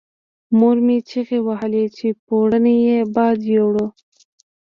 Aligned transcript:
مور 0.57 0.77
مې 0.85 0.97
چیغې 1.09 1.39
وهلې 1.47 1.85
چې 1.97 2.07
پوړونی 2.25 2.75
یې 2.87 2.99
باد 3.15 3.37
یووړ. 3.55 3.75